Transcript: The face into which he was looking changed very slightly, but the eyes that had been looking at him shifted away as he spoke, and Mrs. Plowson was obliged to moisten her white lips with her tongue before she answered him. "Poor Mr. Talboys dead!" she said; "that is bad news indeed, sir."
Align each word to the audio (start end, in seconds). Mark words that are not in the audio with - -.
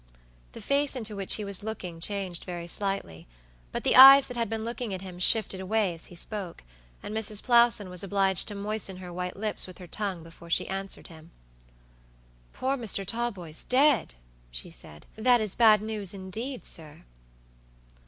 The 0.53 0.61
face 0.61 0.95
into 0.95 1.15
which 1.15 1.35
he 1.35 1.45
was 1.45 1.61
looking 1.61 1.99
changed 1.99 2.43
very 2.43 2.65
slightly, 2.65 3.27
but 3.71 3.83
the 3.83 3.95
eyes 3.95 4.25
that 4.25 4.35
had 4.35 4.49
been 4.49 4.65
looking 4.65 4.95
at 4.95 5.03
him 5.03 5.19
shifted 5.19 5.59
away 5.59 5.93
as 5.93 6.05
he 6.05 6.15
spoke, 6.15 6.63
and 7.03 7.15
Mrs. 7.15 7.43
Plowson 7.43 7.87
was 7.87 8.03
obliged 8.03 8.47
to 8.47 8.55
moisten 8.55 8.97
her 8.97 9.13
white 9.13 9.37
lips 9.37 9.67
with 9.67 9.77
her 9.77 9.85
tongue 9.85 10.23
before 10.23 10.49
she 10.49 10.67
answered 10.67 11.05
him. 11.09 11.29
"Poor 12.51 12.77
Mr. 12.77 13.05
Talboys 13.05 13.63
dead!" 13.63 14.15
she 14.49 14.71
said; 14.71 15.05
"that 15.17 15.39
is 15.39 15.53
bad 15.53 15.83
news 15.83 16.15
indeed, 16.15 16.65
sir." 16.65 17.03